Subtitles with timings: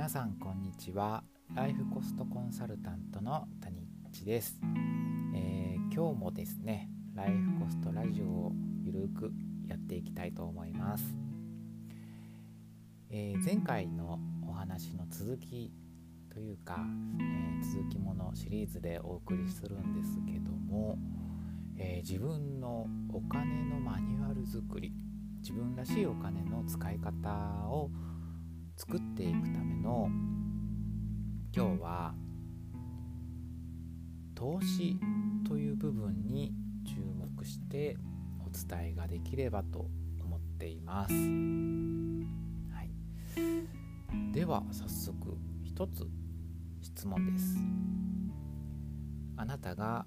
[0.00, 1.22] 皆さんこんにちは。
[1.54, 4.58] ライフコストコンサルタントの谷口です、
[5.36, 8.52] えー、今日もですねライフコストラジオを
[8.82, 9.30] ゆるく
[9.68, 11.04] やっていきたいと思います、
[13.10, 14.18] えー、前回の
[14.48, 15.70] お話の続き
[16.32, 16.78] というか、
[17.18, 20.96] えー、続きものシリーズでお送りするんですけども、
[21.78, 24.94] え自分のお金のマニュアル作り
[25.40, 27.28] 自分らしいお金の使い方
[27.68, 27.90] を
[28.80, 30.08] 作っていくための
[31.54, 32.14] 今日は
[34.34, 34.98] 投資
[35.46, 36.54] という部分に
[36.86, 36.94] 注
[37.36, 37.98] 目して
[38.38, 39.86] お伝えができればと
[40.24, 41.12] 思っています。
[41.12, 41.18] は
[42.82, 46.08] い、では早速一つ
[46.80, 47.58] 質問です。
[49.36, 50.06] あなたが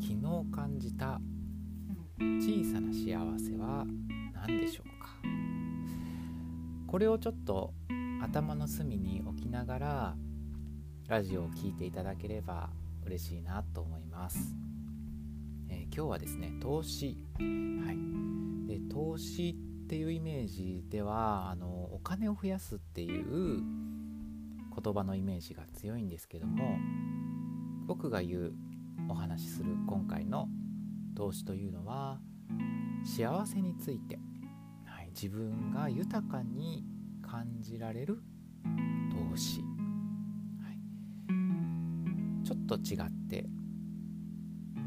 [0.00, 1.20] 昨日感じた
[2.18, 3.84] 小さな幸せは
[4.32, 4.85] 何でしょう？
[6.86, 7.74] これをちょっと
[8.22, 10.16] 頭の隅に置きながら
[11.08, 12.70] ラジオを聴いていただければ
[13.04, 14.56] 嬉しいなと思います、
[15.68, 17.18] えー、今日はですね投資。
[17.38, 18.68] はい。
[18.68, 23.62] で投資っていうイメージではあのお金を増やすっていう
[24.82, 26.78] 言葉のイメージが強いんですけども
[27.86, 28.52] 僕が言う
[29.08, 30.48] お話しする今回の
[31.16, 32.18] 投資というのは
[33.04, 34.18] 幸せについて。
[35.16, 36.84] 自分が豊かに
[37.22, 38.18] 感じられる
[39.30, 39.64] 投資、は
[42.42, 43.46] い、ちょっと違って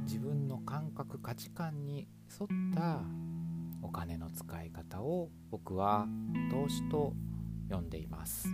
[0.05, 2.07] 自分の感覚価値観に
[2.39, 3.01] 沿った
[3.81, 6.05] お金の使い方を僕は
[6.51, 7.13] 投資と
[7.67, 8.49] 呼んでいます、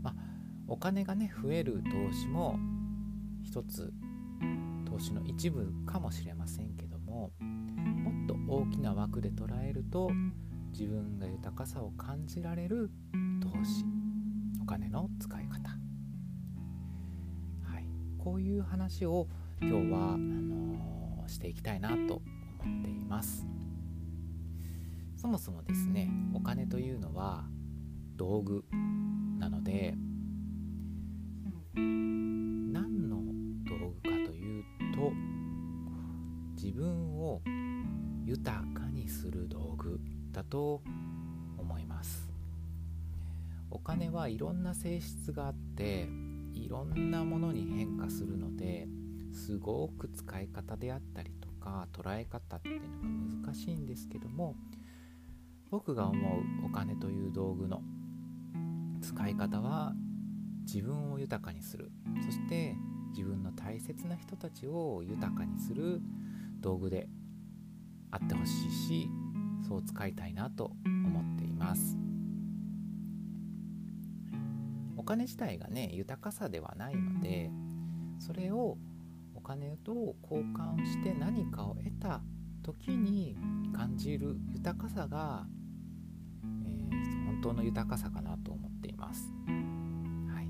[0.00, 0.14] まあ、
[0.68, 2.56] お金がね増える投資も
[3.42, 3.92] 一つ
[4.88, 7.32] 投資の一部かもしれませんけども
[8.48, 10.10] 大きな枠で捉えると
[10.70, 12.90] 自分が豊かさを感じられる
[13.42, 13.84] 投資
[14.62, 15.70] お金の使い方、
[17.62, 17.86] はい、
[18.18, 19.28] こういう話を
[19.60, 23.46] 今日はあのー、していきたいなと思っています。
[25.16, 27.44] そもそもですねお金というのは
[28.16, 28.64] 道具
[29.38, 29.94] なので
[31.74, 33.22] 何の
[33.64, 35.12] 道具かというと
[36.54, 37.40] 自分を
[38.26, 40.00] 豊かにする道具
[40.32, 40.82] だと
[41.56, 42.28] 思います。
[43.70, 46.08] お金はいろんな性質があって
[46.52, 48.88] いろんなものに変化するので
[49.32, 54.56] すごく使い方であったりとか捉え方っていうのが難しいんですけども
[55.70, 57.80] 僕が思うお金という道具の
[59.02, 59.92] 使い方は
[60.64, 61.92] 自分を豊かにする。
[62.24, 62.74] そして
[63.10, 66.00] 自分の大切な人たちを豊かにする
[66.60, 67.08] 道具で
[68.10, 69.10] あってほしいし
[69.66, 71.96] そう使いたいなと思っています。
[74.96, 77.50] お金自体がね豊かさではないので
[78.18, 78.76] それを
[79.34, 82.22] お金と交換して何かを得た
[82.62, 83.36] 時に
[83.72, 85.46] 感じる豊かさが、
[86.64, 90.48] えー、本当の豊かさかなと思っています、はい、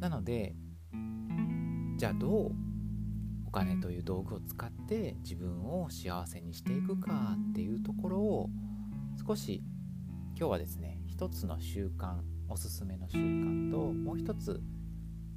[0.00, 0.54] なので
[1.98, 2.52] じゃあどう
[3.52, 8.50] 金という道具を使って自分を幸せにしていくかっていうところを
[9.26, 9.62] 少し
[10.36, 12.16] 今日はですね一つの習慣
[12.48, 14.60] おすすめの習慣ともう一つ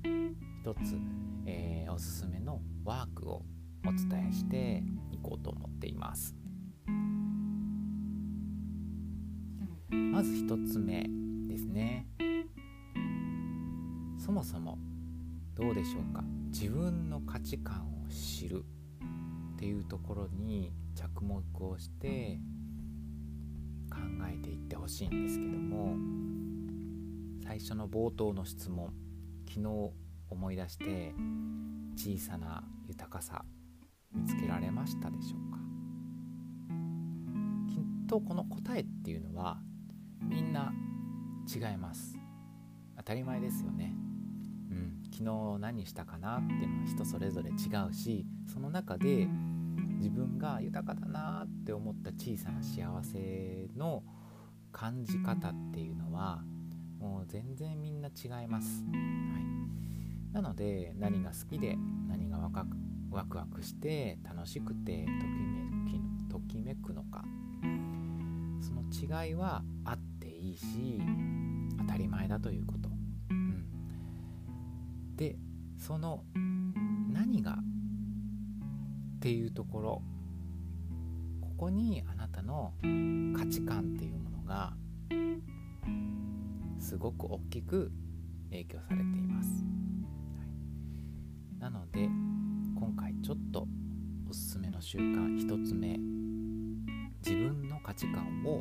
[0.04, 0.98] 一つ、
[1.46, 3.44] えー、おすすめのワークを
[3.86, 6.36] お伝えしていこうと思っています。
[9.92, 11.08] まず一つ目
[11.48, 12.08] ですね。
[14.18, 14.80] そもそも
[15.54, 16.24] どうでしょうか？
[16.48, 18.64] 自分の価値観を知る。
[19.56, 22.40] っていうところに着目をして
[23.90, 24.00] 考
[24.30, 25.96] えていってほしいんですけども
[27.46, 28.94] 最初の冒頭の質問
[29.48, 29.92] 昨日
[30.30, 31.14] 思い出して
[31.96, 33.46] 小さな豊かさ
[34.14, 35.60] 見つけられましたでしょうか？
[37.74, 39.62] きっとこの答えっていうのは
[40.22, 40.74] みんな
[41.48, 42.18] 違います。
[42.98, 43.94] 当たり前ですよね。
[45.12, 47.54] 昨日何したかなっていうのは人それぞれ違
[47.90, 49.28] うしその中で
[49.98, 54.04] 自分が豊かだなって思った小さな幸せの
[54.72, 56.44] 感じ方っていうのは
[57.00, 58.84] もう全然みんな違います。
[58.84, 61.78] はい、なので何が好きで
[62.10, 62.66] 何がワク
[63.10, 65.06] ワクワクして楽しくて
[66.30, 67.24] ときめくのか。
[68.62, 71.00] その違いはあっていいし
[71.78, 72.85] 当たり前だということ。
[75.86, 76.24] その
[77.14, 77.60] 何が？
[79.18, 80.02] っていうところ。
[81.42, 84.74] ここにあなたの価値観っていうものが
[86.80, 87.92] すごく大きく
[88.50, 89.50] 影響されています、
[90.38, 92.10] はい、なので
[92.78, 93.68] 今回ちょっと
[94.30, 95.98] おすすめの習慣1つ目
[97.26, 98.60] 自分の価値観を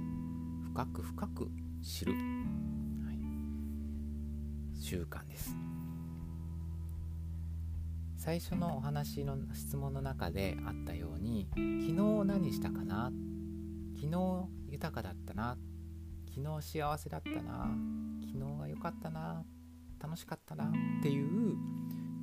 [0.73, 1.50] 深く深く
[1.82, 2.19] 知る、は
[3.12, 3.19] い、
[4.81, 5.56] 習慣です。
[8.25, 11.93] 最初のお話の質問の中であったように昨日
[12.25, 13.12] 何したかな？
[13.94, 15.59] 昨日豊かだったな？
[16.35, 17.69] 昨日幸せだったな？
[18.23, 19.44] 昨日が良かったな？
[20.03, 20.65] 楽しかったな？
[20.65, 21.55] っていう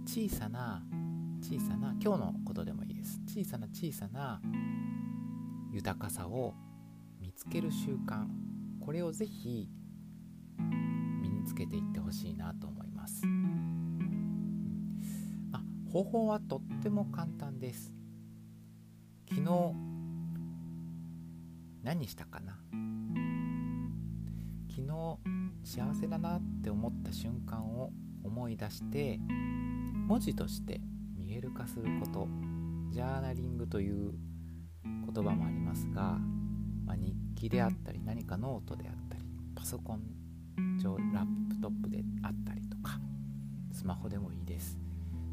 [0.04, 0.82] 小さな
[1.40, 3.22] 小さな今日のことでもいいです。
[3.28, 4.42] 小さな小さな
[5.72, 6.56] 豊かさを
[7.20, 8.26] 見つける習慣。
[8.84, 9.70] これをぜひ
[11.22, 13.22] 身につけていってほしいなと思います。
[15.92, 17.92] 方法はとっても簡単です。
[19.30, 19.74] 昨日
[21.84, 22.58] 何したかな？
[24.70, 25.18] 昨日
[25.64, 27.92] 幸せだなって思った瞬間を
[28.24, 29.20] 思い出して
[30.08, 30.80] 文字として
[31.18, 32.30] 見える化すること。
[32.92, 34.14] ジャーナリングという
[34.84, 36.18] 言葉もありますが、
[36.86, 39.24] まあ、日記であったり何かノートであったり
[39.56, 40.02] パソコン
[40.80, 42.98] 上ラップトップであったりとか
[43.74, 44.78] スマホでもいいです。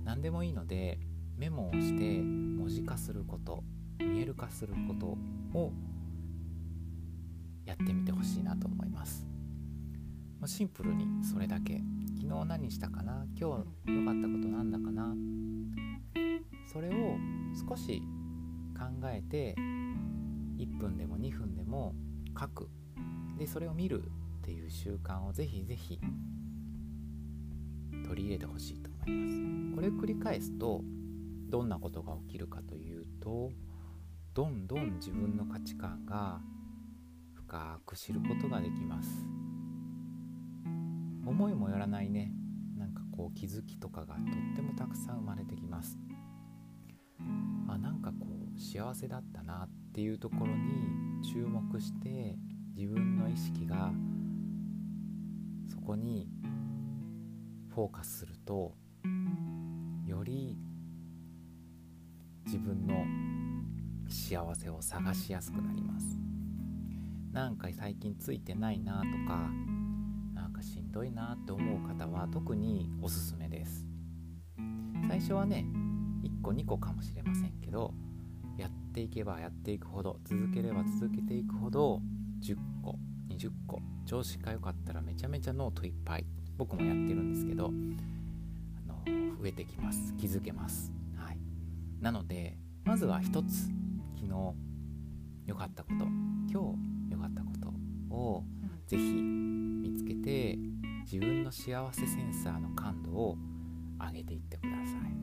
[0.09, 0.99] 何でもいいので
[1.37, 3.63] メモをして文字化すること
[4.01, 5.19] 見える化すること
[5.53, 5.71] を
[7.67, 9.27] やってみてほしいなと思います。
[10.47, 11.83] シンプルにそれだけ。
[12.23, 13.27] 昨日何したかな？
[13.39, 15.15] 今日良かったことなんだかな？
[16.73, 17.19] それを
[17.69, 18.03] 少し
[18.79, 19.55] 考えて
[20.57, 21.95] 1分でも2分でも
[22.41, 22.71] 書く。
[23.37, 26.01] でそれを見るっていう習慣をぜひぜひ
[28.07, 28.88] 取り入れてほしいと。
[29.09, 29.75] います。
[29.75, 30.83] これを繰り返すと
[31.49, 33.51] どんなことが起きるかというと
[34.35, 36.41] どんどん自分の価値観が
[37.35, 39.27] 深く知ることができます。
[41.27, 42.33] 思いもよらないね。
[42.77, 44.25] なんかこう気づきとかがとっ
[44.55, 45.99] てもたくさん生まれてきます。
[47.69, 48.27] あなんかこ
[48.57, 52.37] う幸せだったなっていうところに注目して
[52.77, 53.93] 自分の意識が
[55.69, 56.29] そこに
[57.75, 58.75] フォーカスすると
[60.09, 60.57] より
[62.47, 63.05] 自分の
[64.09, 66.19] 幸せを探しやすくなります。
[67.33, 69.51] なんか最近ついてないなとか
[70.35, 73.87] なんかしんどいなって思う方は特におすすめです。
[75.07, 75.67] 最初はね
[76.23, 77.93] 1個2個かもしれませんけど
[78.57, 82.01] やっていけばやっていくほど続ければ続けていくほど
[82.43, 86.27] 10個20個調子が良かったらめちゃめちゃノートいっぱい
[86.57, 87.71] 僕もやってるんですけど
[89.41, 90.15] 増えてきます。
[90.15, 91.39] 気づけます、はい、
[92.01, 93.67] なのでまずは一つ
[94.17, 94.55] 昨日
[95.47, 97.49] 良かったこと今日良かったこ
[98.11, 98.45] とを
[98.87, 100.59] ぜひ見つけて
[101.05, 103.37] 自分の幸せセンサーの感度を
[103.99, 105.15] 上げていってください。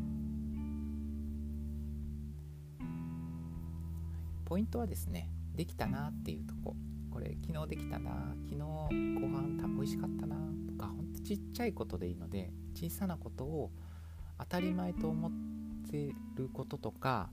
[4.46, 6.76] ポイントはですねできたなっていうとこ。
[7.12, 8.12] これ昨日できたな
[8.44, 10.36] 昨日ご飯美味しかったな
[10.68, 13.72] とかほんとちっちゃいことでいいので小さなことを
[14.40, 15.32] 当たり前と思っ
[15.90, 17.30] てることとか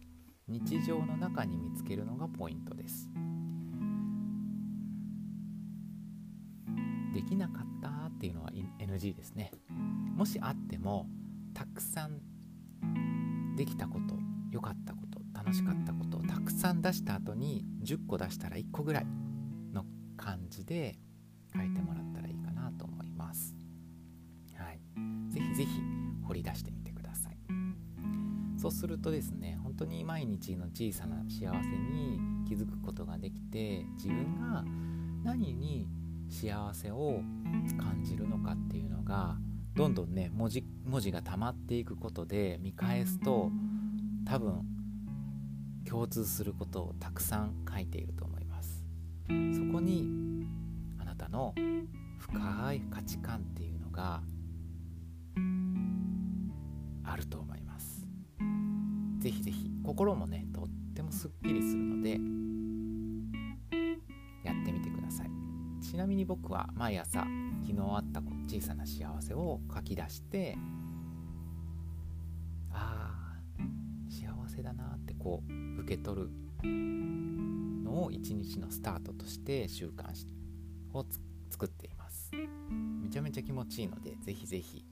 [0.48, 3.08] 日常の中に見つけるのがポイントです
[7.14, 9.52] できなかったっていうのは NG ですね
[10.16, 11.06] もしあっても
[11.54, 12.20] たくさん
[13.56, 14.16] できたこと
[14.50, 19.06] 良かったこと楽しかったことをたくさん出した後に10個出したら1個ぐらい
[19.72, 19.84] の
[20.16, 20.98] 感じで
[21.54, 23.54] 書いてもらったらいいかなと思います。
[24.56, 24.80] はい、
[25.30, 25.80] ぜひぜひ
[26.26, 26.81] 掘り出してみて。
[28.62, 34.62] そうするとですね本当に毎日の小さな幸せに気づくことができて自分が
[35.24, 35.88] 何に
[36.30, 37.22] 幸せを
[37.76, 39.36] 感じるのかっていうのが
[39.74, 43.50] どんどんね文字文字が溜まっていくことで見返すと
[44.24, 44.62] 多分
[45.84, 48.84] 共通することをたくさん書いていると思います。
[49.26, 49.34] そ
[49.72, 50.06] こに
[51.00, 51.52] あなたの
[52.20, 54.22] 深い価値観っていうのが
[57.02, 57.61] あると思います
[59.22, 60.64] ぜひぜひ心もねとっ
[60.96, 62.18] てもすっきりするので
[64.42, 65.30] やってみてください。
[65.80, 67.20] ちなみに僕は毎朝
[67.62, 70.56] 昨日あった小さな幸せを書き出して
[72.72, 73.62] ああ
[74.10, 76.30] 幸せだなってこう受け取る
[76.64, 80.02] のを一日のスタートとして習慣
[80.94, 81.06] を
[81.48, 82.32] 作っています。
[83.00, 84.84] めちゃめちゃ気持ちいいのでぜひぜひ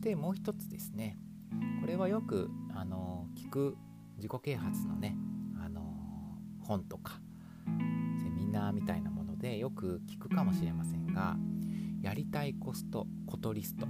[0.00, 1.18] してもう一つですね。
[1.82, 3.76] これはよくあの聞く
[4.16, 5.14] 自己啓発のね
[5.62, 5.82] あの
[6.62, 7.20] 本とか
[8.22, 11.36] セミナーみたいなものでよく聞くかもしれませんが
[12.00, 13.86] やりたいコストことリスト、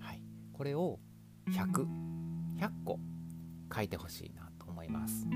[0.00, 0.22] はい、
[0.52, 0.98] これを
[1.48, 2.98] 100100個
[3.74, 5.26] 書いてほしいなと思います。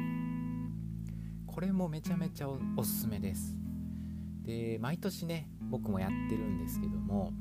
[1.47, 3.57] これもめちゃめちゃおすすめです。
[4.43, 7.33] で毎年ね僕もやってるんですけども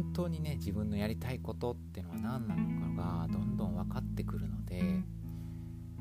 [0.00, 4.82] 本当にね自分のやりたいことっていうのは何なのかがどんどん分かってくるので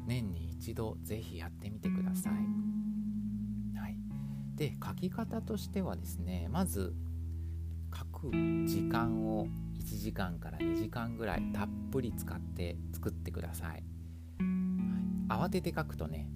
[0.07, 2.33] 年に一度ぜひやってみてください。
[3.77, 3.97] はい、
[4.55, 6.93] で書き方としてはですねまず
[7.93, 8.31] 書く
[8.65, 13.69] 時間を1時間から2時間ぐらいたっぷり使って作ってください。
[13.69, 13.83] はい、
[15.47, 16.29] 慌てて書くとね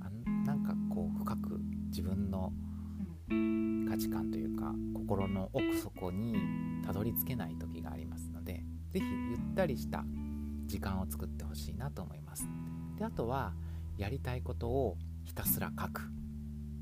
[0.00, 0.10] あ
[0.44, 1.60] なんかこう深く
[1.90, 2.52] 自分の
[3.92, 6.34] 価値観というか心の奥底に
[6.82, 10.02] たどり着けない時がありますので是非ゆったりした
[10.64, 12.48] 時間を作ってほしいなと思います。
[12.96, 13.52] であとは
[13.98, 16.10] やりたいことをひたすら書く。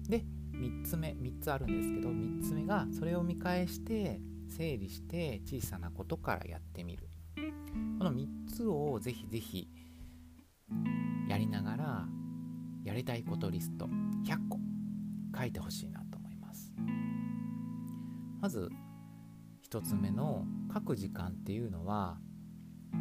[0.08, 0.24] で
[0.54, 7.08] 3つ目3つあるんですけど3つ目がそれを見返して整理して小さなことからやってみる。
[7.98, 9.68] この3つをぜひぜひ
[11.28, 12.06] やりながら
[12.84, 13.86] やりたいことリスト
[14.24, 14.60] 100個
[15.36, 16.09] 書いてほしいなと。
[18.40, 18.70] まず
[19.70, 22.18] 1つ目の書く時間っていうのは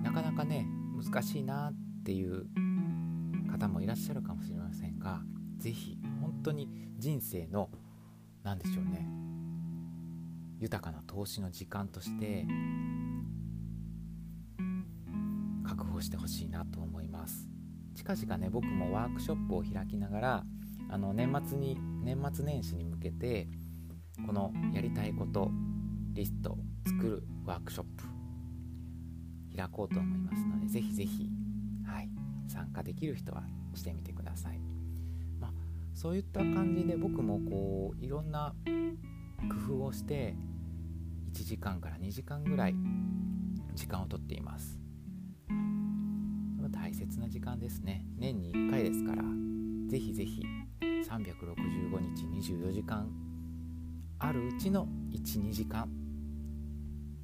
[0.04, 2.46] なかなかね難しいなっていう
[3.52, 5.22] 方もいらっしゃるかもしれませんが
[5.58, 7.70] 是非本当に人生の
[8.44, 9.06] 何でしょうね
[10.60, 12.46] 豊かな投資の時間として
[15.66, 17.48] 確保してほしいなと思います。
[17.96, 20.44] 近々ね僕もワークショップを開きながら
[20.90, 23.48] あの年末に年末年始に向けて
[24.26, 25.52] このやりたいこと
[26.14, 28.04] リストを作るワークショップ
[29.56, 31.30] 開こうと思いますのでぜひぜひ、
[31.86, 32.10] はい、
[32.48, 34.60] 参加できる人はしてみてください、
[35.40, 35.52] まあ、
[35.94, 38.54] そういった感じで僕もこういろんな
[39.68, 40.36] 工夫をして
[41.34, 42.76] 1時間から2時間ぐらい
[43.76, 44.80] 時間をとっています。
[46.72, 48.06] 大切な時間ですね。
[48.18, 49.24] 年に1回ですから
[49.88, 50.44] ぜひぜひ
[50.82, 53.08] 365日24時間
[54.20, 55.90] あるうちの12時間。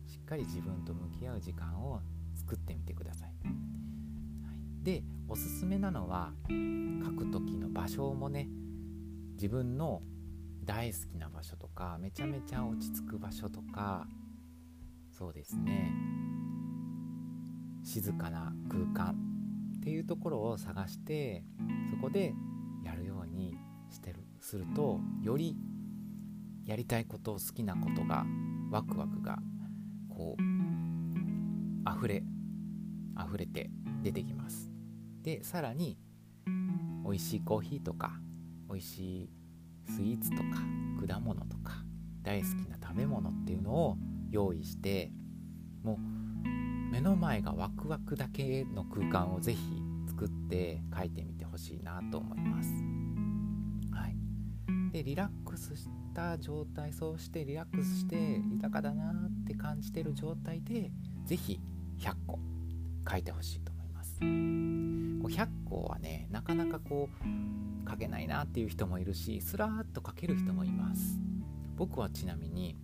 [0.08, 2.02] しっかり自分と向き合う時間を
[2.36, 8.48] 作ってみてください、はい、でおすすめなのは書く時の場所もね
[9.34, 10.02] 自分の
[10.64, 14.08] 大好きな場所とかめちゃめちゃ落ち着く場所とか
[15.12, 15.92] そうですね。
[17.84, 19.16] 静かな空間
[19.78, 21.44] っていうところを探して
[21.92, 22.34] そこで
[22.84, 23.56] やるように
[23.92, 24.26] してる。
[24.42, 25.56] するとより
[26.66, 28.26] やりたいこと好きなことが
[28.72, 29.38] ワクワクが
[30.10, 32.24] こう溢れ
[33.18, 33.70] 溢れて
[34.02, 34.72] 出てきます
[35.22, 35.98] でさらに
[37.04, 38.14] 美味しいコーヒーとか
[38.70, 39.30] 美味しい
[39.88, 40.44] スイーツとか
[41.08, 41.74] 果物とか
[42.24, 43.98] 大好きな食べ物っていうのを
[44.32, 45.12] 用意して
[45.84, 46.16] もう
[46.92, 49.60] 目の前がワクワクだけの空間をぜひ
[50.08, 52.70] 作って書いてみてほしいなと思います。
[53.92, 54.16] はい、
[54.92, 60.90] でリラックスした状態そうしてリラックスして豊かだなって感じてる状態で
[61.26, 61.60] 是非
[62.00, 62.40] 100個
[63.08, 64.20] 書いてほしいと思います。
[64.22, 71.20] 100個はねなかなかこう書けないなっていう人もいるしスラーっと書ける人もいます。
[71.76, 72.78] 僕はちなみに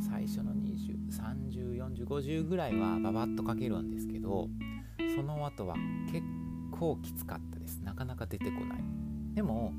[0.00, 4.48] 最初の20304050ぐらいはババッと書けるんですけど
[5.14, 5.76] その後は
[6.10, 6.26] 結
[6.72, 7.78] 構きつかったです。
[7.84, 8.84] なかなか出てこない。
[9.34, 9.72] でも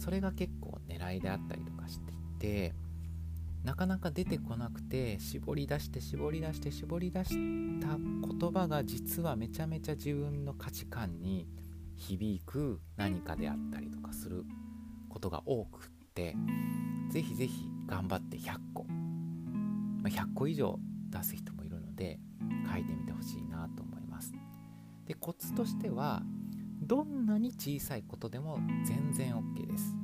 [0.00, 2.72] それが結構狙いであったりとかしていて
[3.64, 7.30] なかなか出てこなくて絞り出して絞り出して絞り出し
[7.80, 11.46] た言葉が実はめちゃめちゃ自分の価値観に
[11.96, 14.44] 響く何かであったりとかする
[15.10, 16.34] ことが多くって
[17.10, 20.78] ぜひぜひ頑張って100個、ま、100個以上
[21.10, 22.18] 出す人もいるので
[22.72, 24.32] 書いてみてほしいなと思います。
[25.04, 26.22] でコツとしては
[26.80, 29.94] どんなに小さいことでも全然 OK です。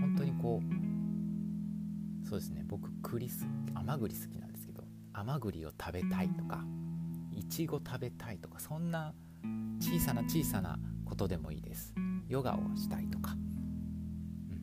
[0.00, 2.64] 本当にこうそうですね。
[2.66, 4.82] 僕栗す甘栗好きなんですけど
[5.12, 6.64] 甘栗を食べたいとか
[7.32, 9.14] いちご食べたいとかそんな
[9.80, 11.94] 小さな小さなことでもいいです。
[12.28, 13.34] ヨガをしたいとか、う
[14.54, 14.60] ん、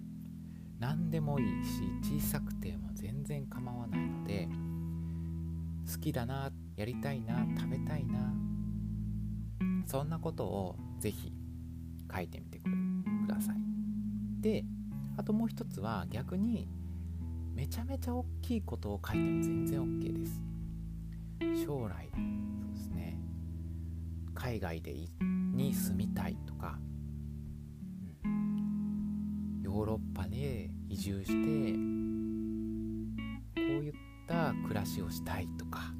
[0.79, 4.49] 何でもいいし小さくても全然構わないので
[5.91, 8.33] 好きだなやりたいな食べたいな
[9.85, 11.31] そんなことをぜひ
[12.13, 12.63] 書いてみてく
[13.27, 13.55] ださい。
[14.41, 14.63] で
[15.17, 16.67] あともう一つは逆に
[17.53, 20.41] めちゃめちゃ大きいことを書いても全然 OK です。
[21.65, 23.19] 将来そうですね。
[24.33, 24.95] 海外で
[25.53, 26.79] に住みたいとか、
[28.23, 31.37] うん、ヨーロッパで移住してこ
[33.55, 33.93] ういっ
[34.27, 35.90] た暮らしをしたいとか、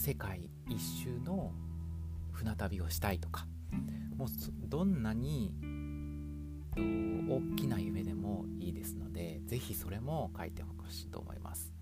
[0.00, 1.52] 世界一周の
[2.32, 3.46] 船旅をしたいとか
[4.16, 4.28] もう
[4.66, 5.52] どんなに
[7.28, 11.74] 大きな夢でもいいですので是非それも書いてほしいと思います。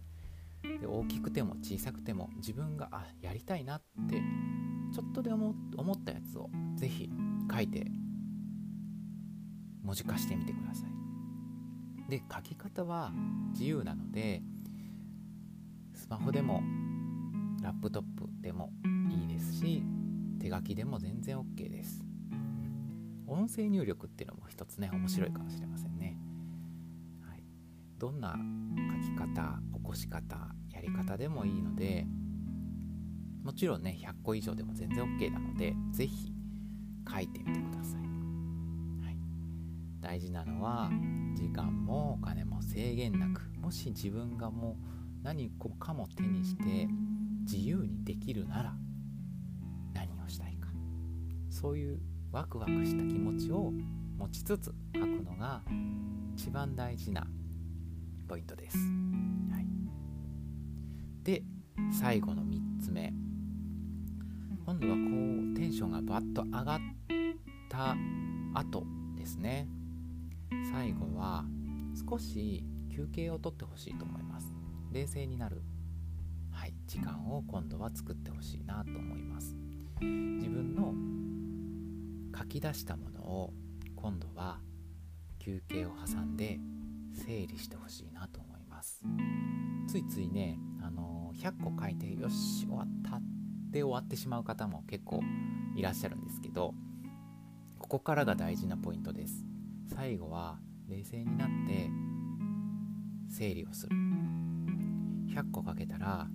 [0.81, 4.21] で大きくても小さくても自分があやりたいなって
[4.93, 7.09] ちょっとでも思ったやつを是非
[7.49, 7.87] 書いて
[9.85, 10.85] 文字化してみてくださ
[12.09, 12.11] い。
[12.11, 13.13] で書き方は
[13.53, 14.43] 自由なので
[15.95, 16.65] スマホでも
[17.63, 18.73] ラップトップでも
[19.11, 19.83] いいですし
[20.41, 22.09] 手書きでも全然 OK です。
[23.29, 26.17] 音声入力っていうのも一つね面白いかもしれませんね、
[27.29, 27.45] はい、
[27.99, 30.37] どんな書き方起こし方
[30.73, 32.07] やり方でもいいので
[33.45, 36.33] もちろんね100個以上でも全然 OK なので是非
[37.11, 38.01] 書いてみてください、
[39.05, 39.17] はい、
[40.01, 40.91] 大事なのは
[41.35, 46.89] 時間もお金も制限なくもし自分がもう何かも手にして
[47.51, 48.75] 自由にできるなら
[49.95, 50.69] 何をしたいか。
[51.49, 51.99] そういう
[52.31, 53.73] ワクワクした気持ちを
[54.19, 55.63] 持ちつつ書くのが
[56.37, 57.27] 一番大事な
[58.29, 58.77] ポイントです。
[58.77, 59.67] はい、
[61.25, 61.43] で
[61.91, 63.15] 最後の3つ目。
[64.67, 66.79] 今度はこうテンションがバッと上がっ
[67.71, 67.97] た
[68.53, 68.85] 後
[69.17, 69.67] ですね。
[70.71, 71.47] 最後は
[72.11, 72.63] 少し
[72.95, 74.53] 休憩をとってほしいと思います。
[74.93, 75.63] 冷静になる、
[76.89, 79.55] 時間を今度は作ってほしいなと思います。
[80.01, 80.95] 自分の
[82.37, 83.53] 書き出したものを
[83.95, 84.61] 今度は
[85.39, 86.59] 休憩を挟んで
[87.13, 89.03] 整理してほしいなと思います。
[89.87, 93.21] ついついね、あのー、100個書いてよし終わったっ
[93.71, 95.21] て終わってしまう方も結構
[95.77, 96.73] いらっしゃるんですけど
[97.79, 99.45] ここからが大事なポイントです。
[99.95, 101.91] 最後は冷静になって
[103.29, 103.95] 整理をする。
[105.35, 106.29] 100個かけたら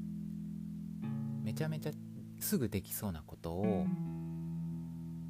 [1.44, 1.92] めちゃめちゃ
[2.40, 3.86] すぐできそうなことを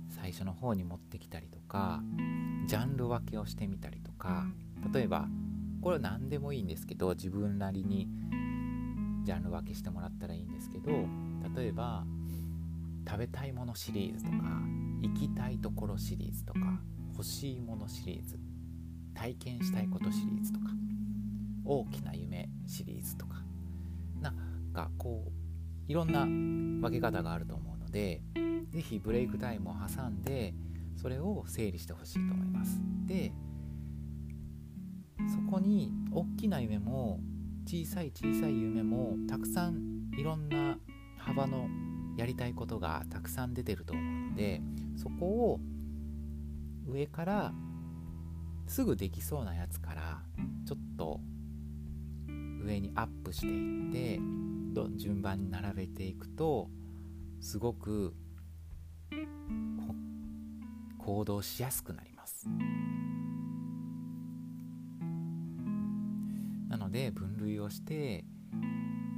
[0.10, 2.02] 最初の方に持ってきたりとか
[2.68, 4.46] ジャンル分けをしてみたりとか
[4.94, 5.28] 例えば
[5.82, 8.08] これは何でもいいんですけど自分なりに
[9.24, 10.92] ジャンル分けしてもらったらいいんですけど
[11.56, 12.06] 例えば
[13.08, 14.38] 食べたいものシリーズとか
[15.02, 16.60] 行きたいところシリーズとか
[17.14, 18.38] 欲しいものシリーズ
[19.14, 20.66] 体験したいことシリーズとか
[21.66, 23.36] 大きな夢シリーズとか
[24.22, 24.36] なん
[24.74, 25.43] かこう
[25.88, 28.22] いろんな分け方があると思うので
[28.72, 30.54] 是非ブレイクタイムを挟んで
[30.96, 32.82] それを整理してほしいと思います。
[33.06, 33.32] で
[35.32, 37.20] そこに大きな夢も
[37.66, 40.78] 小さい小さい夢もたくさんいろんな
[41.18, 41.70] 幅の
[42.18, 44.62] やりたいことがたくさん出てると思うので
[44.98, 45.60] そこを
[46.88, 47.54] 上から
[48.68, 50.22] すぐできそうなやつから
[50.66, 51.22] ちょっと
[52.64, 54.20] 上にアップしていって
[54.96, 56.70] 順番に並べていくと
[57.40, 58.14] すごく
[60.98, 62.48] 行動しやすくなります。
[66.70, 68.26] なので分類をして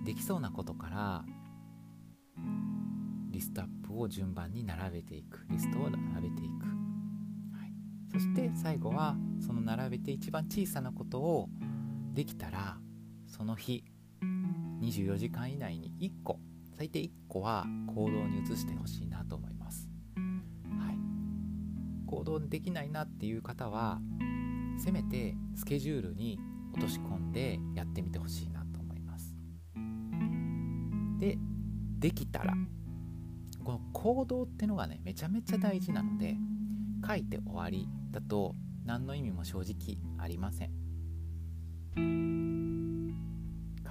[0.04, 1.26] できそうなことから
[3.30, 5.46] リストアップを順番に並べていく。
[5.50, 6.66] リストを並べていく、
[7.56, 7.74] はい、
[8.12, 11.50] そして最後はその並べて一番小さなことを
[12.14, 12.78] できたら
[13.28, 13.84] その日
[14.86, 16.40] 24時間以内に1個
[16.78, 20.98] 最低1個は行動に移してほしいなと思います、はい、
[22.06, 24.00] 行動できないなっていう方は
[24.78, 26.40] せめてスケジュールに
[26.74, 29.34] 落とし込んでやってみてほしいなと思います。
[31.20, 31.38] で
[32.00, 32.54] できたら
[33.64, 36.36] この行動ってのがねめちゃめちゃ大事なので
[37.08, 42.35] 書いて終わりだと何の意味も正直ありません。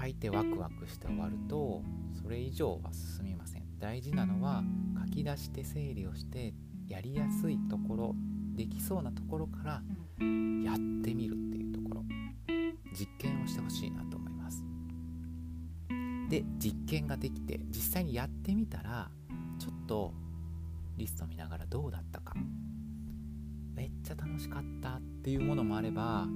[0.05, 1.83] 書いてワクワクして終わると
[2.23, 3.63] それ以上は進みません。
[3.79, 4.63] 大事なのは
[5.07, 6.53] 書き出して整理をして
[6.87, 8.15] やりやすいところ
[8.55, 9.83] できそうなところから
[10.63, 12.05] やってみるっていうところ。
[12.93, 14.63] 実験をしてほしいなと思います。
[16.29, 19.11] で実験ができて実際にやってみたら
[19.59, 20.13] ちょっと
[20.99, 22.35] リスト見ながらどうだったか。
[23.75, 26.29] めっちゃ楽しかったっていうものもあれば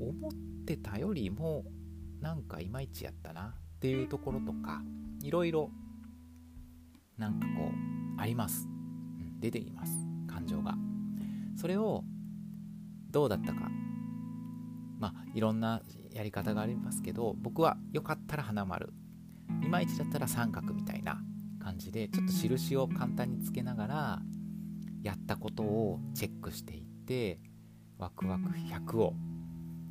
[0.00, 0.32] 思っ
[0.64, 1.66] てたよりも
[2.20, 4.82] なんかいまいちやったなっていうところとか
[5.22, 5.70] いろいろ
[7.16, 7.70] なんかこ
[8.16, 8.70] うあります、う
[9.22, 9.92] ん、出ています
[10.26, 10.74] 感情が。
[11.56, 12.04] それを
[13.10, 13.68] どうだったか。
[14.98, 18.92] まあいろんなやり方がありますけど僕はよかったら花丸。
[19.62, 21.20] いまいちだったら三角みたいな
[21.62, 24.22] 感じでちょっと印を簡単につけながら
[25.02, 27.40] やったことをチェックしていって
[27.98, 29.14] ワクワク100を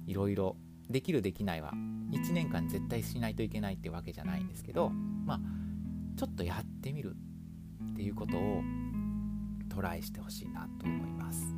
[0.06, 0.56] いろいろ
[0.90, 1.74] できるできないは
[2.12, 5.40] 1年間絶対しないといけないってわけじゃないんですけどまあ
[6.16, 7.16] ちょっとやってみる
[7.94, 8.62] っていうことを
[9.70, 11.56] トライしてほしいなと思います。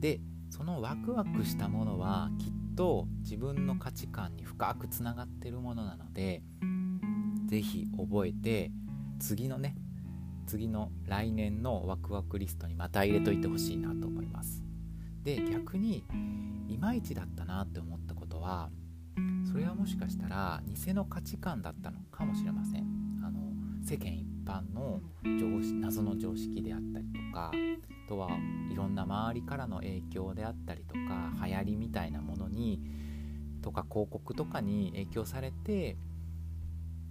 [0.00, 6.42] でそのワクワクしたものはきっと自分の価値観に深くつながってるものなので
[7.46, 8.70] 是非覚えて
[9.20, 9.76] 次のね
[10.46, 14.61] 次の来年のワクワクリストにまた入れといてほしいなと思います。
[15.22, 16.04] で逆に
[16.68, 18.70] いまいちだったなって思ったことは
[19.50, 22.86] それはもしかしたら偽の価値観だったのかもしれません。
[23.24, 23.40] あの
[23.84, 28.30] 世間一般の常識謎の常識であったりとかあとは
[28.70, 32.80] いろんな周りからの影響であったりとか流行りみたいなものに
[33.60, 35.96] とか広告とかに影響されて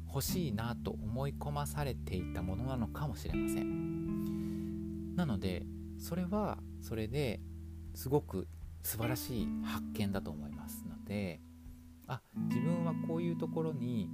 [0.08, 5.15] 欲しいなと思い込まされていたものなのかもしれません。
[5.15, 5.63] なので
[5.97, 7.39] それはそれで
[7.93, 8.47] すごく
[8.84, 11.39] 素晴らしい発見だと思いますので
[12.08, 14.10] あ自分はこういうところに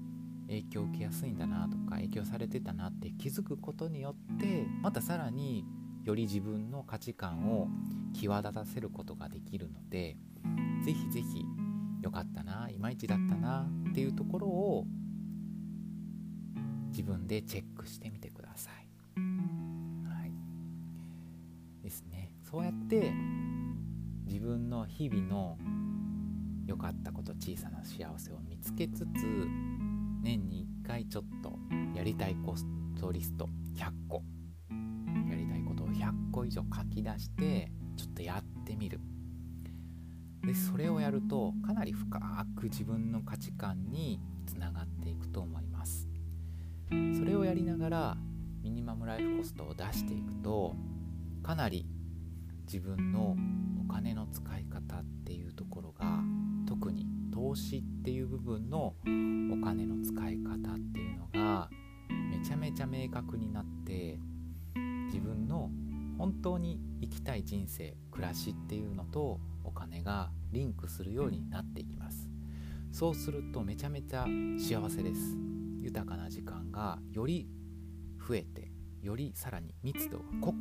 [0.47, 5.65] 影響を受けやすいんだなとか影響されてたなって気づくことによってまたさらに
[6.03, 7.67] より自分の価値観を
[8.13, 10.15] 際立たせることができるので
[10.85, 11.45] 是非是非
[12.01, 14.85] 良かったないまいちだったなっていうところを
[16.91, 18.89] 自分でチェックしてみてください。
[20.07, 20.31] はい、
[21.83, 22.31] ですね。
[22.49, 23.11] そうやって
[24.27, 25.57] 自分の日々の
[26.65, 29.05] 良かったこと小さな幸せを見つけつつ
[30.21, 31.57] 年に1回ちょっと
[31.95, 32.65] やりたいコス
[32.99, 34.21] トリスト100個。
[35.29, 38.99] やりたいことを100個以上書き出してちょっとやってみる。
[40.45, 42.19] でそれをやるとかなり深
[42.55, 46.07] く自分の価値観につながっていくと思います。
[47.17, 48.17] それをやりながら
[48.61, 50.75] ミニマムライフコストを出していくと
[51.43, 51.85] かなり
[52.65, 53.35] 自分の
[53.89, 56.21] お金の使い方っていうところが
[56.67, 58.95] 特に投資っていう部分の
[59.51, 61.69] お金の使い方っていうのが
[62.29, 64.19] めちゃめちゃ明確になって
[65.05, 65.71] 自分の
[66.17, 72.29] 本当に生きたい人生暮らしっていうのとお金がリンクするようになっていきます。
[72.91, 74.25] そうするとめちゃめちゃ
[74.57, 75.37] 幸せです。
[75.79, 77.47] 豊かな時間がより
[78.27, 78.71] 増えて
[79.01, 80.55] よりさらに密度が濃く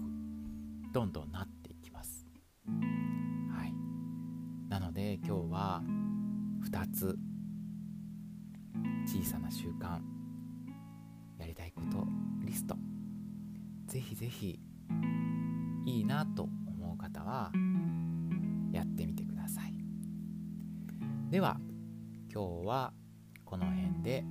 [0.93, 1.67] どんどんなって
[2.67, 3.06] はいなの
[4.97, 5.83] で今日は
[6.71, 7.19] 2つ
[9.05, 10.01] 小さな習慣
[11.39, 12.07] やりたいこと
[12.47, 12.75] リスト。
[13.89, 14.59] ぜひぜひ
[15.85, 17.53] いいなと思う方は
[18.73, 19.75] やってみてください。
[21.29, 21.61] では
[22.33, 22.95] 今日は
[23.45, 24.25] この辺で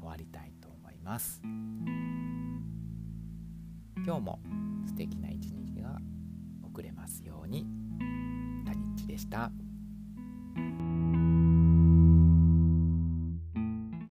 [0.00, 1.42] 終わりたいと思います。
[3.98, 4.40] 今日も
[4.86, 5.98] 素敵な一日が
[6.62, 7.85] 送れますように。
[9.06, 9.50] でした。